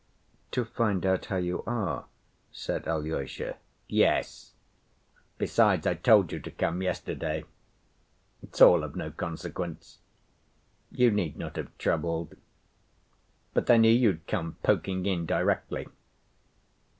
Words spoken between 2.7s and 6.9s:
Alyosha. "Yes. Besides, I told you to come